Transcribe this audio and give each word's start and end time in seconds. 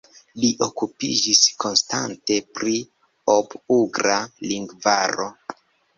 Li 0.43 0.47
okupiĝis 0.67 1.41
konstante 1.63 2.39
pri 2.57 2.73
Ob-ugra 3.37 4.19
lingvaro. 4.53 5.29